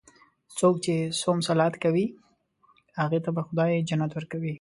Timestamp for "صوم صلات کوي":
1.21-2.05